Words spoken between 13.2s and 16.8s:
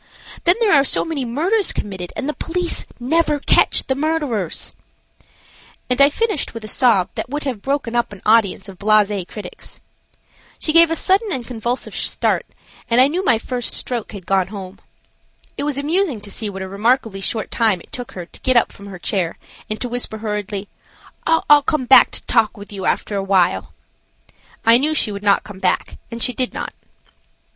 my first stroke had gone home. It was amusing to see what a